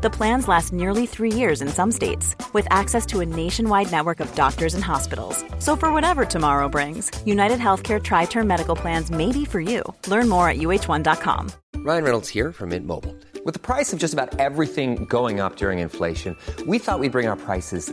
The 0.00 0.10
plans 0.10 0.46
last 0.46 0.72
nearly 0.72 1.06
three 1.06 1.32
years 1.32 1.60
in 1.60 1.66
some 1.66 1.90
states, 1.90 2.36
with 2.52 2.68
access 2.70 3.04
to 3.06 3.18
a 3.18 3.26
nationwide 3.26 3.90
network 3.90 4.20
of 4.20 4.32
doctors 4.36 4.74
and 4.74 4.84
hospitals. 4.84 5.44
So, 5.58 5.74
for 5.74 5.92
whatever 5.92 6.24
tomorrow 6.24 6.68
brings, 6.68 7.10
United 7.26 7.58
Healthcare 7.58 8.00
Tri 8.00 8.26
Term 8.26 8.46
Medical 8.46 8.76
Plans 8.76 9.10
may 9.10 9.32
be 9.32 9.44
for 9.44 9.60
you. 9.60 9.82
Learn 10.06 10.28
more 10.28 10.48
at 10.48 10.58
uh1.com. 10.58 11.50
Ryan 11.78 12.04
Reynolds 12.04 12.28
here 12.28 12.52
from 12.52 12.68
Mint 12.68 12.86
Mobile. 12.86 13.12
With 13.44 13.54
the 13.54 13.58
price 13.58 13.92
of 13.92 13.98
just 13.98 14.14
about 14.14 14.38
everything 14.38 15.04
going 15.06 15.40
up 15.40 15.56
during 15.56 15.80
inflation, 15.80 16.36
we 16.64 16.78
thought 16.78 17.00
we'd 17.00 17.12
bring 17.12 17.26
our 17.26 17.36
prices 17.36 17.92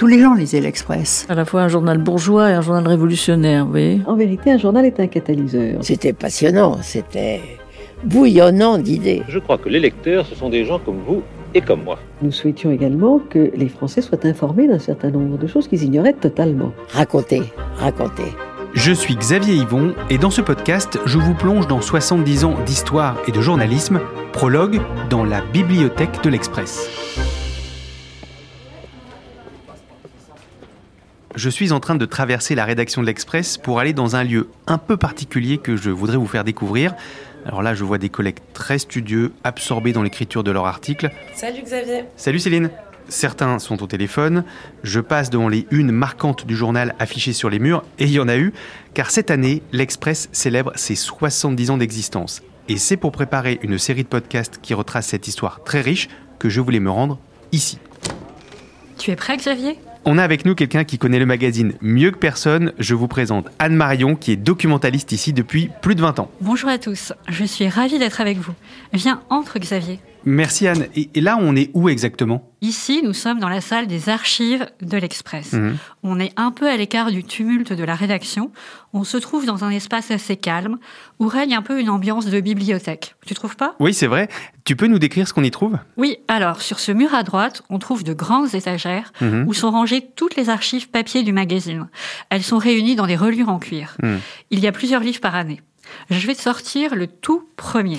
Tous 0.00 0.06
les 0.06 0.18
gens 0.18 0.32
lisaient 0.32 0.62
l'Express. 0.62 1.26
À 1.28 1.34
la 1.34 1.44
fois 1.44 1.60
un 1.60 1.68
journal 1.68 1.98
bourgeois 1.98 2.48
et 2.48 2.54
un 2.54 2.62
journal 2.62 2.88
révolutionnaire, 2.88 3.66
vous 3.66 3.72
voyez. 3.72 4.00
En 4.06 4.16
vérité, 4.16 4.50
un 4.50 4.56
journal 4.56 4.86
est 4.86 4.98
un 4.98 5.08
catalyseur. 5.08 5.80
C'était 5.82 6.14
passionnant, 6.14 6.78
c'était 6.80 7.42
bouillonnant 8.04 8.78
d'idées. 8.78 9.22
Je 9.28 9.38
crois 9.38 9.58
que 9.58 9.68
les 9.68 9.78
lecteurs, 9.78 10.24
ce 10.24 10.34
sont 10.34 10.48
des 10.48 10.64
gens 10.64 10.78
comme 10.78 11.00
vous 11.06 11.20
et 11.52 11.60
comme 11.60 11.84
moi. 11.84 11.98
Nous 12.22 12.32
souhaitions 12.32 12.70
également 12.70 13.18
que 13.18 13.50
les 13.54 13.68
Français 13.68 14.00
soient 14.00 14.24
informés 14.24 14.68
d'un 14.68 14.78
certain 14.78 15.10
nombre 15.10 15.36
de 15.36 15.46
choses 15.46 15.68
qu'ils 15.68 15.82
ignoraient 15.82 16.14
totalement. 16.14 16.72
Racontez, 16.88 17.42
racontez. 17.76 18.32
Je 18.72 18.92
suis 18.92 19.16
Xavier 19.16 19.52
Yvon 19.52 19.92
et 20.08 20.16
dans 20.16 20.30
ce 20.30 20.40
podcast, 20.40 20.98
je 21.04 21.18
vous 21.18 21.34
plonge 21.34 21.66
dans 21.66 21.82
70 21.82 22.46
ans 22.46 22.54
d'histoire 22.64 23.18
et 23.28 23.32
de 23.32 23.42
journalisme, 23.42 24.00
prologue 24.32 24.80
dans 25.10 25.24
la 25.24 25.42
bibliothèque 25.52 26.22
de 26.22 26.30
l'Express. 26.30 26.88
Je 31.40 31.48
suis 31.48 31.72
en 31.72 31.80
train 31.80 31.94
de 31.94 32.04
traverser 32.04 32.54
la 32.54 32.66
rédaction 32.66 33.00
de 33.00 33.06
l'Express 33.06 33.56
pour 33.56 33.80
aller 33.80 33.94
dans 33.94 34.14
un 34.14 34.24
lieu 34.24 34.50
un 34.66 34.76
peu 34.76 34.98
particulier 34.98 35.56
que 35.56 35.74
je 35.74 35.88
voudrais 35.88 36.18
vous 36.18 36.26
faire 36.26 36.44
découvrir. 36.44 36.94
Alors 37.46 37.62
là, 37.62 37.72
je 37.72 37.82
vois 37.82 37.96
des 37.96 38.10
collègues 38.10 38.40
très 38.52 38.78
studieux, 38.78 39.32
absorbés 39.42 39.94
dans 39.94 40.02
l'écriture 40.02 40.44
de 40.44 40.50
leurs 40.50 40.66
articles. 40.66 41.08
Salut 41.34 41.62
Xavier. 41.62 42.04
Salut 42.16 42.40
Céline. 42.40 42.68
Certains 43.08 43.58
sont 43.58 43.82
au 43.82 43.86
téléphone. 43.86 44.44
Je 44.82 45.00
passe 45.00 45.30
devant 45.30 45.48
les 45.48 45.66
unes 45.70 45.92
marquantes 45.92 46.46
du 46.46 46.54
journal 46.54 46.94
affichées 46.98 47.32
sur 47.32 47.48
les 47.48 47.58
murs, 47.58 47.84
et 47.98 48.04
il 48.04 48.12
y 48.12 48.20
en 48.20 48.28
a 48.28 48.36
eu, 48.36 48.52
car 48.92 49.10
cette 49.10 49.30
année, 49.30 49.62
l'Express 49.72 50.28
célèbre 50.32 50.72
ses 50.74 50.94
70 50.94 51.70
ans 51.70 51.78
d'existence. 51.78 52.42
Et 52.68 52.76
c'est 52.76 52.98
pour 52.98 53.12
préparer 53.12 53.58
une 53.62 53.78
série 53.78 54.02
de 54.02 54.08
podcasts 54.08 54.58
qui 54.60 54.74
retrace 54.74 55.06
cette 55.06 55.26
histoire 55.26 55.64
très 55.64 55.80
riche 55.80 56.10
que 56.38 56.50
je 56.50 56.60
voulais 56.60 56.80
me 56.80 56.90
rendre 56.90 57.18
ici. 57.50 57.78
Tu 58.98 59.10
es 59.10 59.16
prêt 59.16 59.38
Xavier? 59.38 59.78
On 60.06 60.16
a 60.16 60.24
avec 60.24 60.46
nous 60.46 60.54
quelqu'un 60.54 60.84
qui 60.84 60.96
connaît 60.96 61.18
le 61.18 61.26
magazine 61.26 61.74
mieux 61.82 62.10
que 62.10 62.16
personne. 62.16 62.72
Je 62.78 62.94
vous 62.94 63.06
présente 63.06 63.48
Anne 63.58 63.74
Marion, 63.74 64.16
qui 64.16 64.32
est 64.32 64.36
documentaliste 64.36 65.12
ici 65.12 65.34
depuis 65.34 65.70
plus 65.82 65.94
de 65.94 66.00
20 66.00 66.20
ans. 66.20 66.30
Bonjour 66.40 66.70
à 66.70 66.78
tous, 66.78 67.12
je 67.28 67.44
suis 67.44 67.68
ravie 67.68 67.98
d'être 67.98 68.20
avec 68.22 68.38
vous. 68.38 68.54
Viens, 68.94 69.20
entre 69.28 69.58
Xavier. 69.58 70.00
Merci 70.24 70.68
Anne. 70.68 70.86
Et, 70.96 71.08
et 71.14 71.20
là, 71.20 71.38
on 71.40 71.56
est 71.56 71.70
où 71.74 71.88
exactement? 71.88 72.50
Ici, 72.60 73.00
nous 73.02 73.14
sommes 73.14 73.38
dans 73.40 73.48
la 73.48 73.60
salle 73.62 73.86
des 73.86 74.08
archives 74.10 74.66
de 74.82 74.98
l'Express. 74.98 75.54
Mhm. 75.54 75.76
On 76.02 76.20
est 76.20 76.32
un 76.36 76.50
peu 76.50 76.68
à 76.68 76.76
l'écart 76.76 77.10
du 77.10 77.24
tumulte 77.24 77.72
de 77.72 77.84
la 77.84 77.94
rédaction. 77.94 78.52
On 78.92 79.02
se 79.04 79.16
trouve 79.16 79.46
dans 79.46 79.64
un 79.64 79.70
espace 79.70 80.10
assez 80.10 80.36
calme 80.36 80.78
où 81.20 81.26
règne 81.26 81.54
un 81.54 81.62
peu 81.62 81.80
une 81.80 81.88
ambiance 81.88 82.26
de 82.26 82.40
bibliothèque. 82.40 83.14
Tu 83.26 83.34
trouves 83.34 83.56
pas? 83.56 83.76
Oui, 83.80 83.94
c'est 83.94 84.06
vrai. 84.06 84.28
Tu 84.64 84.76
peux 84.76 84.88
nous 84.88 84.98
décrire 84.98 85.26
ce 85.26 85.32
qu'on 85.32 85.42
y 85.44 85.50
trouve? 85.50 85.78
Oui, 85.96 86.18
alors 86.28 86.60
sur 86.60 86.80
ce 86.80 86.92
mur 86.92 87.14
à 87.14 87.22
droite, 87.22 87.62
on 87.70 87.78
trouve 87.78 88.04
de 88.04 88.12
grandes 88.12 88.54
étagères 88.54 89.12
Mhm. 89.22 89.44
où 89.48 89.54
sont 89.54 89.70
rangées 89.70 90.06
toutes 90.16 90.36
les 90.36 90.50
archives 90.50 90.90
papier 90.90 91.22
du 91.22 91.32
magazine. 91.32 91.88
Elles 92.28 92.42
sont 92.42 92.58
réunies 92.58 92.94
dans 92.96 93.06
des 93.06 93.16
reliures 93.16 93.48
en 93.48 93.58
cuir. 93.58 93.96
Mhm. 94.02 94.20
Il 94.50 94.60
y 94.60 94.66
a 94.66 94.72
plusieurs 94.72 95.00
livres 95.02 95.20
par 95.20 95.34
année. 95.34 95.60
Je 96.10 96.26
vais 96.26 96.34
te 96.34 96.42
sortir 96.42 96.94
le 96.94 97.06
tout 97.08 97.48
premier. 97.56 97.98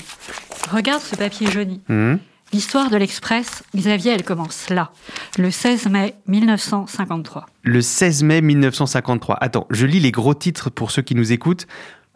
Regarde 0.70 1.02
ce 1.02 1.16
papier 1.16 1.50
jauni. 1.50 1.82
Mhm. 1.90 2.20
L'histoire 2.54 2.90
de 2.90 2.98
l'Express, 2.98 3.64
Xavier, 3.76 4.12
elle 4.12 4.24
commence 4.26 4.70
là, 4.70 4.92
le 5.38 5.52
16 5.52 5.88
mai 5.88 6.16
1953. 6.28 7.46
Le 7.64 7.80
16 7.82 8.24
mai 8.24 8.42
1953. 8.42 9.38
Attends, 9.40 9.68
je 9.70 9.86
lis 9.86 10.02
les 10.02 10.12
gros 10.12 10.34
titres 10.34 10.70
pour 10.70 10.92
ceux 10.92 11.02
qui 11.02 11.16
nous 11.16 11.32
écoutent. 11.32 11.66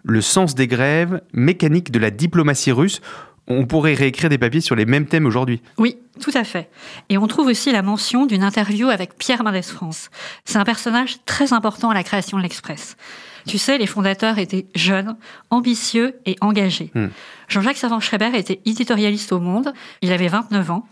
Le 0.04 0.20
sens 0.20 0.54
des 0.54 0.68
grèves, 0.68 1.22
mécanique 1.34 1.90
de 1.90 2.00
la 2.00 2.12
diplomatie 2.12 2.74
russe. 2.74 3.00
On 3.48 3.66
pourrait 3.66 3.94
réécrire 3.94 4.30
des 4.30 4.38
papiers 4.38 4.60
sur 4.60 4.76
les 4.76 4.86
mêmes 4.86 5.06
thèmes 5.06 5.26
aujourd'hui. 5.26 5.62
Oui, 5.78 5.98
tout 6.20 6.32
à 6.34 6.44
fait. 6.44 6.70
Et 7.10 7.18
on 7.18 7.28
trouve 7.28 7.48
aussi 7.48 7.72
la 7.72 7.82
mention 7.82 8.26
d'une 8.26 8.44
interview 8.44 8.90
avec 8.90 9.18
Pierre 9.18 9.44
Mendès 9.44 9.62
France. 9.62 10.10
C'est 10.44 10.58
un 10.58 10.64
personnage 10.66 11.18
très 11.26 11.54
important 11.54 11.92
à 11.92 11.94
la 11.94 12.04
création 12.04 12.38
de 12.38 12.44
l'Express. 12.44 12.98
Tu 13.48 13.58
sais, 13.58 13.78
les 13.78 13.88
fondateurs 13.88 14.38
étaient 14.40 14.68
jeunes, 14.76 15.18
ambitieux 15.50 16.16
et 16.26 16.36
engagés. 16.42 16.92
Hmm. 16.96 17.08
Jean-Jacques 17.48 17.78
Savant-Schreiber 17.78 18.32
était 18.36 18.62
éditorialiste 18.66 19.32
au 19.32 19.40
Monde, 19.40 19.74
il 20.02 20.12
avait 20.12 20.28
29 20.28 20.72
ans, 20.72 20.88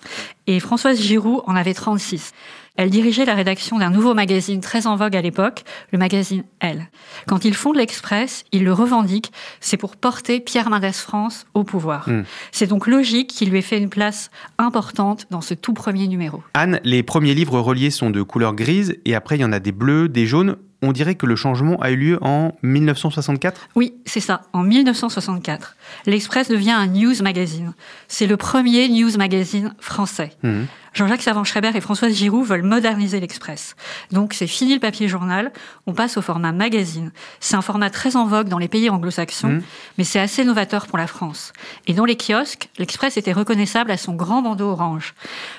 et 0.45 0.59
Françoise 0.59 1.01
Giroud 1.01 1.41
en 1.47 1.55
avait 1.55 1.73
36. 1.73 2.31
Elle 2.75 2.89
dirigeait 2.89 3.25
la 3.25 3.35
rédaction 3.35 3.77
d'un 3.77 3.91
nouveau 3.91 4.15
magazine 4.15 4.59
très 4.59 4.87
en 4.87 4.95
vogue 4.95 5.15
à 5.15 5.21
l'époque, 5.21 5.63
le 5.91 5.99
magazine 5.99 6.43
Elle. 6.59 6.89
Quand 7.27 7.45
ils 7.45 7.53
fondent 7.53 7.75
l'Express, 7.75 8.45
ils 8.51 8.63
le 8.63 8.73
revendiquent, 8.73 9.31
c'est 9.59 9.77
pour 9.77 9.95
porter 9.95 10.39
Pierre 10.39 10.71
Mendès 10.71 10.91
France 10.93 11.45
au 11.53 11.63
pouvoir. 11.63 12.09
Hmm. 12.09 12.23
C'est 12.51 12.65
donc 12.65 12.87
logique 12.87 13.29
qu'il 13.29 13.51
lui 13.51 13.59
ait 13.59 13.61
fait 13.61 13.77
une 13.77 13.89
place 13.89 14.31
importante 14.57 15.27
dans 15.29 15.41
ce 15.41 15.53
tout 15.53 15.73
premier 15.73 16.07
numéro. 16.07 16.43
Anne, 16.55 16.79
les 16.83 17.03
premiers 17.03 17.35
livres 17.35 17.59
reliés 17.59 17.91
sont 17.91 18.09
de 18.09 18.23
couleur 18.23 18.55
grise 18.55 18.97
et 19.05 19.13
après 19.13 19.37
il 19.37 19.41
y 19.41 19.45
en 19.45 19.53
a 19.53 19.59
des 19.59 19.71
bleus, 19.71 20.09
des 20.09 20.25
jaunes. 20.25 20.57
On 20.83 20.91
dirait 20.91 21.15
que 21.15 21.25
le 21.25 21.37
changement 21.37 21.81
a 21.81 21.91
eu 21.91 21.95
lieu 21.95 22.19
en 22.21 22.51
1964. 22.61 23.69
Oui, 23.75 23.93
c'est 24.05 24.19
ça, 24.19 24.41
en 24.51 24.63
1964. 24.63 25.77
L'Express 26.05 26.49
devient 26.49 26.71
un 26.71 26.87
news 26.87 27.15
magazine. 27.23 27.71
C'est 28.09 28.27
le 28.27 28.35
premier 28.35 28.89
news 28.89 29.17
magazine 29.17 29.73
français. 29.79 30.33
Mhm. 30.43 30.67
Jean-Jacques 30.93 31.21
Savant-Schreiber 31.23 31.71
et 31.75 31.81
Françoise 31.81 32.13
Giroud 32.13 32.45
veulent 32.45 32.63
moderniser 32.63 33.19
l'Express. 33.19 33.75
Donc 34.11 34.33
c'est 34.33 34.47
fini 34.47 34.73
le 34.73 34.79
papier 34.79 35.07
journal, 35.07 35.51
on 35.87 35.93
passe 35.93 36.17
au 36.17 36.21
format 36.21 36.51
magazine. 36.51 37.11
C'est 37.39 37.55
un 37.55 37.61
format 37.61 37.89
très 37.89 38.15
en 38.15 38.25
vogue 38.25 38.47
dans 38.47 38.57
les 38.59 38.67
pays 38.67 38.89
anglo-saxons, 38.89 39.47
Mhm. 39.47 39.61
mais 39.97 40.03
c'est 40.03 40.19
assez 40.19 40.43
novateur 40.45 40.87
pour 40.87 40.97
la 40.97 41.07
France. 41.07 41.53
Et 41.87 41.93
dans 41.93 42.05
les 42.05 42.15
kiosques, 42.15 42.69
l'Express 42.77 43.17
était 43.17 43.33
reconnaissable 43.33 43.91
à 43.91 43.97
son 43.97 44.13
grand 44.13 44.41
bandeau 44.41 44.67
orange. 44.69 45.13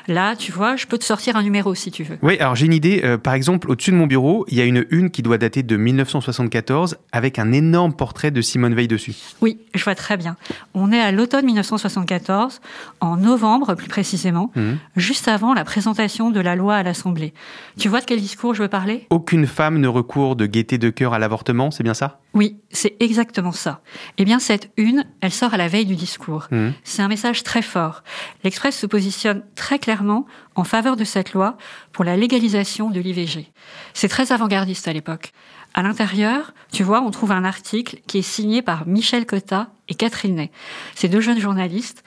Là, 0.09 0.37
tu 0.37 0.53
vois, 0.53 0.77
je 0.77 0.87
peux 0.87 0.99
te 0.99 1.05
sortir 1.05 1.37
un 1.37 1.43
numéro 1.43 1.75
si 1.75 1.91
tu 1.91 2.05
veux. 2.05 2.19
Oui, 2.23 2.39
alors 2.39 2.55
j'ai 2.55 2.67
une 2.67 2.73
idée. 2.73 3.01
Euh, 3.05 3.19
par 3.19 3.35
exemple, 3.35 3.71
au-dessus 3.71 3.91
de 3.91 3.97
mon 3.97 4.07
bureau, 4.07 4.45
il 4.49 4.57
y 4.57 4.61
a 4.61 4.65
une 4.65 4.85
une 4.91 5.11
qui 5.11 5.23
doit 5.23 5.39
dater 5.39 5.63
de 5.63 5.77
1974 5.77 6.97
avec 7.13 7.39
un 7.39 7.53
énorme 7.53 7.93
portrait 7.95 8.31
de 8.31 8.41
Simone 8.41 8.75
Veil 8.75 8.89
dessus. 8.89 9.15
Oui, 9.41 9.59
je 9.75 9.83
vois 9.85 9.95
très 9.95 10.17
bien. 10.17 10.37
On 10.75 10.93
est 10.93 11.01
à 11.01 11.11
l'automne 11.13 11.47
1974, 11.47 12.61
en 13.01 13.17
novembre 13.17 13.75
plus 13.75 13.89
précisément, 13.89 14.51
Mhm. 14.55 14.79
juste 14.97 15.24
avant 15.29 15.55
la 15.55 15.65
présentation 15.65 16.31
de 16.31 16.41
la 16.41 16.57
loi 16.57 16.77
à 16.77 16.83
l'Assemblée. 16.83 17.35
Tu 17.79 17.89
vois 17.89 18.01
de 18.01 18.05
quel 18.05 18.21
discours 18.21 18.55
je 18.55 18.63
veux 18.63 18.69
parler? 18.69 19.07
Aucune 19.11 19.47
femme 19.47 19.79
ne 19.79 19.89
recourt 19.89 20.37
de 20.37 20.47
gaieté 20.47 20.79
de 20.79 20.91
cœur 20.91 21.15
à 21.15 21.19
l'avortement, 21.19 21.71
c'est 21.71 21.83
bien 21.83 21.95
ça? 21.95 22.21
Oui, 22.35 22.59
c'est 22.71 22.97
exactement 23.01 23.53
ça. 23.53 23.81
Eh 24.19 24.25
bien, 24.25 24.39
cette 24.39 24.71
une, 24.77 25.05
elle 25.21 25.33
sort 25.33 25.55
à 25.55 25.57
la 25.57 25.69
veille 25.69 25.87
du 25.87 25.97
discours. 25.97 26.49
Mhm. 26.51 26.73
C'est 26.83 27.03
un 27.03 27.09
message 27.09 27.43
très 27.43 27.63
fort. 27.63 28.03
L'Express 28.43 28.79
se 28.79 28.87
positionne 28.87 29.43
très 29.55 29.79
clairement 29.79 30.27
en 30.55 30.65
faveur 30.65 30.97
de 30.97 31.05
cette 31.05 31.33
loi 31.33 31.57
pour 31.93 32.05
la 32.05 32.17
légalisation 32.17 32.91
de 32.91 33.01
l'IVG. 33.01 33.53
C'est 33.93 34.09
très 34.09 34.33
avant-gardiste 34.33 34.89
à 34.89 34.93
l'époque. 34.93 35.33
À 35.75 35.83
l'intérieur, 35.83 36.55
tu 36.73 36.85
vois, 36.85 37.03
on 37.03 37.11
trouve 37.11 37.33
un 37.33 37.45
article 37.45 37.99
qui 38.07 38.19
est 38.19 38.23
signé 38.23 38.63
par 38.63 38.87
Michel 38.87 39.27
Cotta 39.27 39.71
et 39.89 39.95
Catherine 39.95 40.37
Ney. 40.37 40.51
Ces 40.95 41.09
deux 41.09 41.21
jeunes 41.21 41.41
journalistes, 41.41 42.05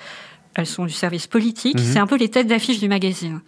elles 0.57 0.65
sont 0.67 0.85
du 0.85 0.93
service 0.93 1.27
politique, 1.27 1.77
Mhm. 1.79 1.83
c'est 1.93 1.99
un 1.99 2.07
peu 2.07 2.17
les 2.17 2.29
têtes 2.29 2.47
d'affiche 2.47 2.79
du 2.79 2.87
magazine. 2.89 3.41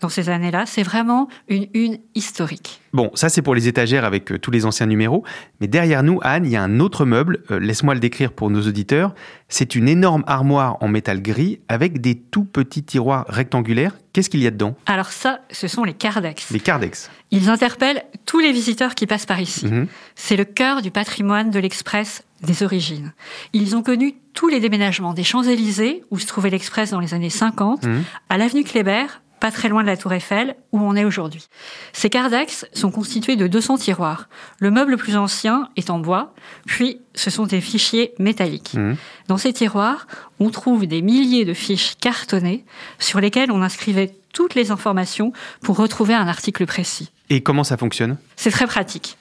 Dans 0.00 0.08
ces 0.08 0.28
années-là. 0.28 0.64
C'est 0.66 0.82
vraiment 0.82 1.28
une 1.48 1.66
une 1.74 1.98
historique. 2.14 2.80
Bon, 2.92 3.10
ça 3.14 3.28
c'est 3.28 3.42
pour 3.42 3.54
les 3.54 3.68
étagères 3.68 4.04
avec 4.04 4.32
euh, 4.32 4.38
tous 4.38 4.50
les 4.50 4.66
anciens 4.66 4.86
numéros. 4.86 5.22
Mais 5.60 5.68
derrière 5.68 6.02
nous, 6.02 6.18
Anne, 6.22 6.44
il 6.44 6.50
y 6.50 6.56
a 6.56 6.62
un 6.62 6.80
autre 6.80 7.04
meuble. 7.04 7.44
Euh, 7.50 7.60
laisse-moi 7.60 7.94
le 7.94 8.00
décrire 8.00 8.32
pour 8.32 8.50
nos 8.50 8.66
auditeurs. 8.66 9.14
C'est 9.48 9.74
une 9.74 9.88
énorme 9.88 10.24
armoire 10.26 10.76
en 10.80 10.88
métal 10.88 11.22
gris 11.22 11.60
avec 11.68 12.00
des 12.00 12.16
tout 12.16 12.44
petits 12.44 12.82
tiroirs 12.82 13.24
rectangulaires. 13.28 13.96
Qu'est-ce 14.12 14.28
qu'il 14.30 14.42
y 14.42 14.46
a 14.46 14.50
dedans? 14.50 14.74
Alors 14.86 15.12
ça, 15.12 15.40
ce 15.50 15.68
sont 15.68 15.84
les 15.84 15.92
Cardex. 15.94 16.50
Les 16.50 16.58
Cardex. 16.60 17.10
Ils 17.30 17.48
interpellent 17.48 18.02
tous 18.26 18.40
les 18.40 18.50
visiteurs 18.52 18.94
qui 18.96 19.06
passent 19.06 19.26
par 19.26 19.40
ici. 19.40 19.66
Mhm. 19.66 19.86
C'est 20.16 20.36
le 20.36 20.44
cœur 20.44 20.82
du 20.82 20.90
patrimoine 20.90 21.50
de 21.50 21.60
l'Express 21.60 22.24
des 22.42 22.62
origines. 22.64 23.12
Ils 23.52 23.76
ont 23.76 23.82
connu 23.82 24.14
tous 24.34 24.48
les 24.48 24.58
déménagements 24.58 25.14
des 25.14 25.22
Champs-Élysées, 25.24 26.02
où 26.10 26.18
se 26.18 26.26
trouvait 26.26 26.50
l'Express 26.50 26.90
dans 26.90 27.00
les 27.00 27.14
années 27.14 27.30
50, 27.30 27.84
Mhm. 27.84 28.02
à 28.30 28.38
l'avenue 28.38 28.64
Kléber, 28.64 29.06
pas 29.40 29.50
très 29.50 29.68
loin 29.68 29.82
de 29.82 29.86
la 29.86 29.96
Tour 29.96 30.12
Eiffel, 30.12 30.54
où 30.72 30.80
on 30.80 30.94
est 30.94 31.04
aujourd'hui. 31.04 31.48
Ces 31.92 32.10
Cardex 32.10 32.66
sont 32.72 32.90
constitués 32.90 33.36
de 33.36 33.46
200 33.46 33.78
tiroirs. 33.78 34.28
Le 34.58 34.70
meuble 34.70 34.92
le 34.92 34.96
plus 34.96 35.16
ancien 35.16 35.68
est 35.76 35.90
en 35.90 35.98
bois, 35.98 36.34
puis 36.66 37.00
ce 37.14 37.30
sont 37.30 37.46
des 37.46 37.60
fichiers 37.60 38.12
métalliques. 38.18 38.74
Mhm. 38.74 38.96
Dans 39.28 39.38
ces 39.38 39.52
tiroirs, 39.52 40.06
on 40.38 40.50
trouve 40.50 40.86
des 40.86 41.02
milliers 41.02 41.44
de 41.44 41.54
fiches 41.54 41.96
cartonnées 42.00 42.64
sur 42.98 43.20
lesquelles 43.20 43.50
on 43.50 43.62
inscrivait 43.62 44.14
toutes 44.32 44.54
les 44.54 44.70
informations 44.70 45.32
pour 45.62 45.76
retrouver 45.76 46.14
un 46.14 46.28
article 46.28 46.66
précis. 46.66 47.10
Et 47.30 47.42
comment 47.42 47.64
ça 47.64 47.76
fonctionne? 47.76 48.18
C'est 48.36 48.50
très 48.50 48.66
pratique. 48.66 49.16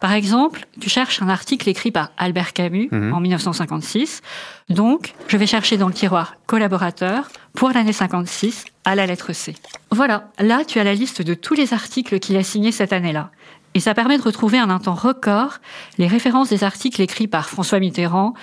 Par 0.00 0.12
exemple, 0.12 0.66
tu 0.80 0.88
cherches 0.88 1.20
un 1.22 1.28
article 1.28 1.68
écrit 1.68 1.90
par 1.90 2.10
Albert 2.16 2.52
Camus 2.52 2.88
Mhm. 2.90 3.12
en 3.14 3.20
1956. 3.20 4.22
Donc, 4.68 5.14
je 5.28 5.36
vais 5.36 5.46
chercher 5.46 5.76
dans 5.76 5.88
le 5.88 5.94
tiroir 5.94 6.34
collaborateur 6.46 7.28
pour 7.54 7.70
l'année 7.70 7.92
56 7.92 8.64
à 8.84 8.94
la 8.94 9.06
lettre 9.06 9.32
C. 9.32 9.54
Voilà, 9.90 10.30
là, 10.38 10.64
tu 10.66 10.78
as 10.80 10.84
la 10.84 10.94
liste 10.94 11.22
de 11.22 11.34
tous 11.34 11.54
les 11.54 11.74
articles 11.74 12.18
qu'il 12.18 12.36
a 12.36 12.42
signés 12.42 12.72
cette 12.72 12.92
année-là. 12.92 13.30
Et 13.74 13.80
ça 13.80 13.94
permet 13.94 14.18
de 14.18 14.22
retrouver 14.22 14.60
en 14.60 14.68
un 14.70 14.78
temps 14.80 14.94
record 14.94 15.58
les 15.98 16.06
références 16.08 16.48
des 16.48 16.64
articles 16.64 17.00
écrits 17.00 17.28
par 17.28 17.48
François 17.48 17.78
Mitterrand, 17.78 18.34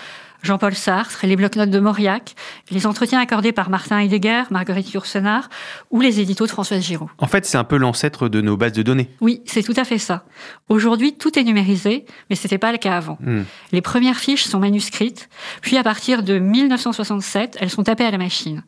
Jean-Paul 0.44 0.76
Sartre, 0.76 1.26
les 1.26 1.36
blocs-notes 1.36 1.70
de 1.70 1.80
Mauriac, 1.80 2.36
les 2.72 2.86
entretiens 2.86 3.20
accordés 3.20 3.52
par 3.52 3.70
Martin 3.70 4.00
Heidegger, 4.00 4.44
Marguerite 4.52 4.92
Yourcenar 4.92 5.50
ou 5.92 6.02
les 6.02 6.20
éditos 6.20 6.46
de 6.46 6.52
Françoise 6.52 6.84
Giraud. 6.84 7.10
En 7.18 7.28
fait, 7.28 7.46
c'est 7.46 7.58
un 7.58 7.64
peu 7.64 7.78
l'ancêtre 7.78 8.30
de 8.30 8.42
nos 8.42 8.58
bases 8.58 8.74
de 8.74 8.84
données. 8.84 9.10
Oui, 9.22 9.42
c'est 9.46 9.64
tout 9.64 9.74
à 9.76 9.84
fait 9.84 9.98
ça. 9.98 10.26
Aujourd'hui, 10.70 11.16
tout 11.16 11.38
est 11.38 11.44
numérisé, 11.44 12.06
mais 12.30 12.36
ce 12.36 12.44
n'était 12.44 12.58
pas 12.58 12.72
le 12.72 12.78
cas 12.78 12.98
avant. 12.98 13.18
Hmm. 13.22 13.44
Les 13.72 13.82
premières 13.82 14.18
fiches 14.18 14.46
sont 14.46 14.60
manuscrites, 14.60 15.30
puis 15.62 15.78
à 15.78 15.84
partir 15.84 16.24
de 16.24 16.40
1967, 16.40 17.58
elles 17.60 17.70
sont 17.70 17.84
tapées 17.84 18.06
à 18.06 18.12
la 18.12 18.18
machine. 18.18 18.64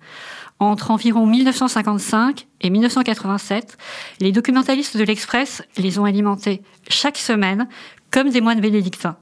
Entre 0.60 0.92
environ 0.92 1.26
1955 1.26 2.48
et 2.60 2.70
1987, 2.70 3.78
les 4.20 4.34
documentalistes 4.34 4.98
de 4.98 5.04
l'Express 5.04 5.64
les 5.78 6.00
ont 6.00 6.06
alimentés 6.06 6.62
chaque 6.90 7.18
semaine 7.18 7.68
comme 8.12 8.30
des 8.30 8.42
moines 8.42 8.60
bénédictins. 8.60 9.16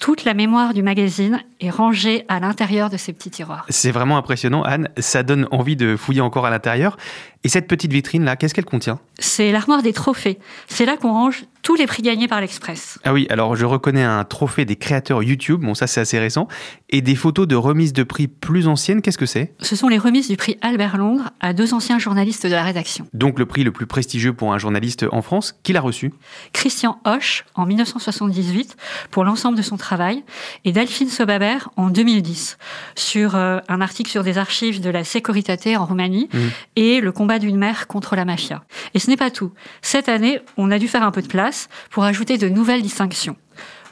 Toute 0.00 0.24
la 0.24 0.32
mémoire 0.32 0.72
du 0.72 0.82
magazine 0.82 1.44
est 1.60 1.68
rangée 1.68 2.24
à 2.28 2.40
l'intérieur 2.40 2.88
de 2.88 2.96
ces 2.96 3.12
petits 3.12 3.28
tiroirs. 3.28 3.66
C'est 3.68 3.90
vraiment 3.90 4.16
impressionnant, 4.16 4.62
Anne. 4.62 4.88
Ça 4.96 5.22
donne 5.22 5.46
envie 5.50 5.76
de 5.76 5.94
fouiller 5.94 6.22
encore 6.22 6.46
à 6.46 6.50
l'intérieur. 6.50 6.96
Et 7.44 7.50
cette 7.50 7.68
petite 7.68 7.92
vitrine 7.92 8.24
là, 8.24 8.34
qu'est-ce 8.34 8.54
qu'elle 8.54 8.64
contient? 8.64 8.98
C'est 9.18 9.52
l'armoire 9.52 9.82
des 9.82 9.92
trophées. 9.92 10.38
C'est 10.68 10.86
là 10.86 10.96
qu'on 10.96 11.12
range 11.12 11.44
tous 11.62 11.74
les 11.74 11.86
prix 11.86 12.02
gagnés 12.02 12.28
par 12.28 12.40
l'Express. 12.40 12.98
Ah 13.04 13.12
oui, 13.12 13.26
alors 13.30 13.56
je 13.56 13.64
reconnais 13.64 14.02
un 14.02 14.24
trophée 14.24 14.64
des 14.64 14.76
créateurs 14.76 15.22
YouTube, 15.22 15.60
bon 15.60 15.74
ça 15.74 15.86
c'est 15.86 16.00
assez 16.00 16.18
récent, 16.18 16.48
et 16.88 17.00
des 17.02 17.14
photos 17.14 17.46
de 17.46 17.54
remises 17.56 17.92
de 17.92 18.02
prix 18.02 18.28
plus 18.28 18.66
anciennes, 18.68 19.02
qu'est-ce 19.02 19.18
que 19.18 19.26
c'est? 19.26 19.52
Ce 19.60 19.76
sont 19.76 19.88
les 19.88 19.98
remises 19.98 20.28
du 20.28 20.36
prix 20.36 20.56
Albert 20.62 20.96
Londres 20.96 21.30
à 21.40 21.52
deux 21.52 21.74
anciens 21.74 21.98
journalistes 21.98 22.46
de 22.46 22.52
la 22.52 22.62
rédaction. 22.64 23.06
Donc 23.14 23.38
le 23.38 23.46
prix 23.46 23.62
le 23.64 23.72
plus 23.72 23.86
prestigieux 23.86 24.32
pour 24.32 24.52
un 24.52 24.58
journaliste 24.58 25.04
en 25.12 25.22
France, 25.22 25.54
qui 25.62 25.72
l'a 25.72 25.80
reçu? 25.80 26.12
Christian 26.52 26.98
Hoche 27.04 27.44
en 27.54 27.66
1978 27.66 28.76
pour 29.10 29.24
l'ensemble 29.24 29.56
de 29.56 29.62
son 29.62 29.76
travail 29.76 30.24
et 30.64 30.72
Delphine 30.72 31.08
Sobaber 31.08 31.58
en 31.76 31.90
2010 31.90 32.58
sur 32.96 33.36
euh, 33.36 33.58
un 33.68 33.80
article 33.80 34.10
sur 34.10 34.24
des 34.24 34.38
archives 34.38 34.80
de 34.80 34.90
la 34.90 35.04
Securitate 35.04 35.66
en 35.76 35.84
Roumanie 35.86 36.28
Mhm. 36.32 36.50
et 36.76 37.00
le 37.00 37.12
combat 37.12 37.38
d'une 37.38 37.56
mère 37.56 37.86
contre 37.86 38.14
la 38.16 38.24
mafia. 38.24 38.62
Et 38.94 38.98
ce 38.98 39.10
n'est 39.10 39.16
pas 39.16 39.30
tout. 39.30 39.52
Cette 39.82 40.08
année, 40.08 40.40
on 40.56 40.70
a 40.70 40.78
dû 40.78 40.86
faire 40.88 41.02
un 41.02 41.10
peu 41.10 41.22
de 41.22 41.26
place 41.26 41.49
pour 41.90 42.04
ajouter 42.04 42.38
de 42.38 42.48
nouvelles 42.48 42.82
distinctions. 42.82 43.36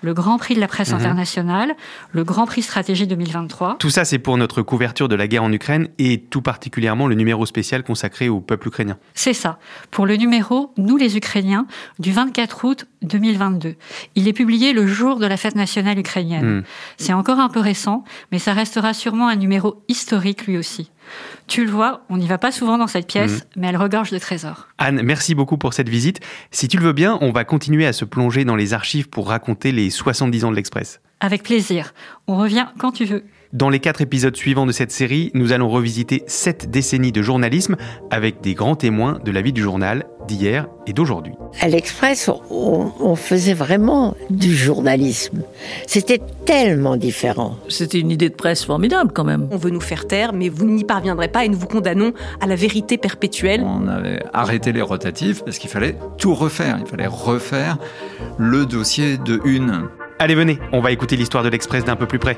Le 0.01 0.15
Grand 0.15 0.39
Prix 0.39 0.55
de 0.55 0.61
la 0.61 0.69
presse 0.69 0.91
Mhm. 0.91 0.99
internationale, 1.01 1.75
le 2.13 2.23
Grand 2.23 2.47
Prix 2.47 2.63
Stratégie 2.63 3.09
2023, 3.09 3.79
Tout 3.81 3.91
ça 3.91 4.05
c'est 4.05 4.21
pour 4.21 4.37
notre 4.37 4.63
couverture 4.63 5.09
de 5.09 5.17
la 5.17 5.27
guerre 5.27 5.43
en 5.43 5.53
Ukraine 5.53 5.89
et 5.99 6.21
tout 6.21 6.41
particulièrement 6.41 7.09
le 7.09 7.17
numéro 7.17 7.45
spécial 7.47 7.83
consacré 7.83 8.29
au 8.29 8.39
peuple 8.39 8.69
ukrainien. 8.69 8.97
C'est 9.15 9.33
ça, 9.33 9.59
pour 9.91 10.07
le 10.07 10.15
numéro 10.15 10.73
Nous 10.77 10.97
les 10.97 11.17
Ukrainiens 11.17 11.67
du 11.99 12.13
24 12.13 12.65
août 12.65 12.87
2022. 13.03 13.75
Il 14.15 14.29
est 14.29 14.33
publié 14.33 14.73
le 14.73 14.87
jour 14.87 15.19
de 15.19 15.27
la 15.27 15.37
fête 15.37 15.57
nationale 15.57 15.99
ukrainienne. 15.99 16.59
Hmm. 16.61 16.63
C'est 16.97 17.13
encore 17.13 17.41
un 17.41 17.49
peu 17.49 17.59
récent, 17.59 18.05
mais 18.31 18.39
ça 18.39 18.53
restera 18.53 18.95
sûrement 18.95 19.27
un 19.27 19.35
numéro 19.37 19.83
historique 19.89 20.47
lui 20.47 20.59
aussi. 20.59 20.93
Tu 21.47 21.65
le 21.65 21.71
vois, 21.71 22.03
on 22.11 22.17
n'y 22.17 22.27
va 22.27 22.39
pas 22.39 22.53
souvent 22.53 22.79
dans 22.79 22.87
cette 22.87 23.07
pièce, 23.07 23.47
mais 23.57 23.69
elle 23.69 23.77
regorge 23.77 24.11
de 24.11 24.19
trésors. 24.19 24.69
Anne, 24.79 25.03
merci 25.03 25.35
beaucoup 25.35 25.59
pour 25.59 25.75
cette 25.75 25.89
visite. 25.89 26.21
Si 26.51 26.69
tu 26.69 26.77
le 26.77 26.85
veux 26.85 26.93
bien, 26.93 27.19
on 27.21 27.33
va 27.33 27.45
continuer 27.45 27.87
à 27.87 27.93
se 27.93 28.05
plonger 28.05 28.45
dans 28.45 28.57
les 28.57 28.75
archives 28.75 29.09
pour 29.09 29.29
raconter 29.29 29.73
les 29.73 29.91
70 29.91 30.45
ans 30.45 30.51
de 30.51 30.57
l'Express. 30.57 31.01
Avec 31.21 31.43
plaisir. 31.43 31.95
On 32.27 32.37
revient 32.37 32.67
quand 32.79 32.93
tu 32.93 33.05
veux. 33.05 33.25
Dans 33.55 33.71
les 33.71 33.81
quatre 33.81 34.03
épisodes 34.03 34.37
suivants 34.37 34.67
de 34.67 34.73
cette 34.73 34.91
série, 34.91 35.31
nous 35.33 35.53
allons 35.53 35.71
revisiter 35.71 36.23
sept 36.27 36.71
décennies 36.71 37.13
de 37.13 37.23
journalisme 37.23 37.77
avec 38.11 38.43
des 38.43 38.53
grands 38.53 38.77
témoins 38.77 39.19
de 39.25 39.31
la 39.31 39.41
vie 39.41 39.55
du 39.55 39.63
journal 39.63 40.05
d'hier 40.27 40.67
et 40.87 40.93
d'aujourd'hui. 40.93 41.33
À 41.63 41.69
l'Express, 41.69 42.29
on, 42.51 42.93
on 43.01 43.17
faisait 43.17 43.55
vraiment 43.55 44.15
du 44.29 44.55
journalisme. 44.55 45.45
C'était 45.87 46.21
tellement 46.45 46.99
différent. 46.99 47.57
C'était 47.71 47.99
une 47.99 48.11
idée 48.11 48.29
de 48.29 48.35
presse 48.35 48.67
formidable 48.67 49.13
quand 49.15 49.25
même. 49.25 49.49
On 49.51 49.57
veut 49.57 49.71
nous 49.71 49.81
faire 49.81 50.07
taire, 50.07 50.35
mais 50.35 50.51
vous 50.51 50.67
n'y 50.67 50.85
parviendrez 50.85 51.29
pas 51.29 51.47
et 51.47 51.49
nous 51.49 51.59
vous 51.59 51.69
condamnons 51.69 52.13
à 52.43 52.47
la 52.47 52.55
vérité 52.55 52.99
perpétuelle. 52.99 53.63
On 53.65 53.89
avait 53.89 54.23
arrêté 54.35 54.73
les 54.73 54.83
rotatifs 54.83 55.43
parce 55.43 55.57
qu'il 55.57 55.71
fallait 55.71 55.97
tout 56.19 56.35
refaire. 56.35 56.77
Il 56.79 56.87
fallait 56.87 57.07
refaire 57.07 57.79
le 58.37 58.67
dossier 58.67 59.17
de 59.17 59.41
une. 59.47 59.89
Allez, 60.19 60.35
venez, 60.35 60.59
on 60.73 60.83
va 60.83 60.93
écouter 60.93 61.17
l'histoire 61.17 61.45
de 61.45 61.49
l'Express 61.49 61.87
d'un 61.87 61.97
peu 61.97 62.07
plus 62.07 62.19
près. 62.19 62.37